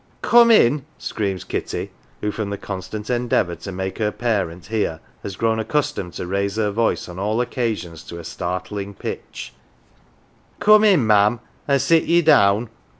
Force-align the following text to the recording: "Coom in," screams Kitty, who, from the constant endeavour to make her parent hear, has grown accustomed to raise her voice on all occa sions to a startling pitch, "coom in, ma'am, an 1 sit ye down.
"Coom 0.23 0.49
in," 0.49 0.83
screams 0.97 1.43
Kitty, 1.43 1.91
who, 2.21 2.31
from 2.31 2.49
the 2.49 2.57
constant 2.57 3.07
endeavour 3.11 3.53
to 3.57 3.71
make 3.71 3.99
her 3.99 4.09
parent 4.11 4.65
hear, 4.65 4.99
has 5.21 5.35
grown 5.35 5.59
accustomed 5.59 6.13
to 6.13 6.25
raise 6.25 6.55
her 6.55 6.71
voice 6.71 7.07
on 7.07 7.19
all 7.19 7.37
occa 7.37 7.77
sions 7.77 8.03
to 8.05 8.17
a 8.17 8.23
startling 8.23 8.95
pitch, 8.95 9.53
"coom 10.59 10.83
in, 10.83 11.05
ma'am, 11.05 11.33
an 11.67 11.73
1 11.75 11.79
sit 11.81 12.03
ye 12.05 12.23
down. 12.23 12.69